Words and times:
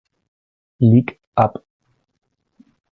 Lig 0.81 1.19
ab. 1.35 1.63